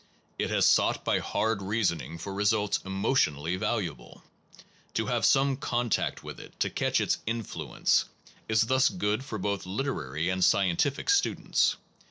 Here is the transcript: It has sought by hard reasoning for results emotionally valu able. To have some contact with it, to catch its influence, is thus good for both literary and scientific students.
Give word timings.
It 0.39 0.49
has 0.49 0.65
sought 0.65 1.05
by 1.05 1.19
hard 1.19 1.61
reasoning 1.61 2.17
for 2.17 2.33
results 2.33 2.79
emotionally 2.83 3.55
valu 3.55 3.85
able. 3.91 4.23
To 4.95 5.05
have 5.05 5.25
some 5.27 5.55
contact 5.57 6.23
with 6.23 6.39
it, 6.39 6.59
to 6.61 6.71
catch 6.71 6.99
its 6.99 7.19
influence, 7.27 8.05
is 8.49 8.61
thus 8.61 8.89
good 8.89 9.23
for 9.23 9.37
both 9.37 9.67
literary 9.67 10.27
and 10.27 10.43
scientific 10.43 11.07
students. 11.11 11.75